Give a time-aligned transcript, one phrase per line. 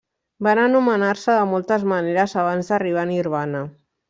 [0.45, 3.65] Van anomenar-se de moltes maneres abans d’arribar a Nirvana.